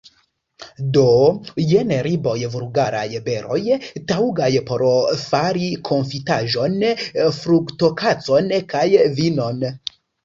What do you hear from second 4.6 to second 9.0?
por fari konfitaĵon, fruktokaĉon kaj